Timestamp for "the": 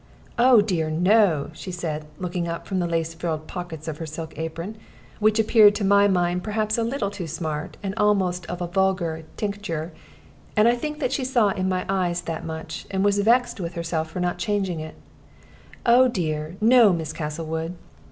2.79-2.87